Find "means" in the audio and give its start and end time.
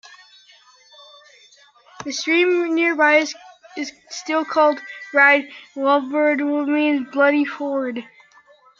6.67-7.07